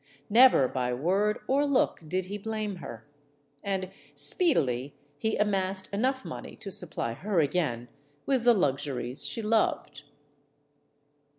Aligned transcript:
Never 0.31 0.67
by 0.67 0.95
word 0.95 1.37
or 1.45 1.63
look 1.63 2.01
did 2.07 2.25
he 2.25 2.39
blame 2.39 2.77
her. 2.77 3.05
And 3.63 3.91
speedily 4.15 4.95
he 5.19 5.37
amassed 5.37 5.93
enough 5.93 6.25
money 6.25 6.55
to 6.55 6.71
supply 6.71 7.13
her 7.13 7.39
again 7.39 7.87
with 8.25 8.43
the 8.43 8.55
luxuries 8.55 9.23
she 9.27 9.43
loved. 9.43 10.01